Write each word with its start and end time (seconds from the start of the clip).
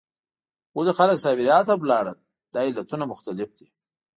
ولې 0.77 0.91
خلک 0.99 1.17
سابیریا 1.25 1.59
ته 1.67 1.73
لاړل؟ 1.91 2.17
دا 2.53 2.59
علتونه 2.67 3.05
مختلف 3.13 3.49
دي. 3.57 3.67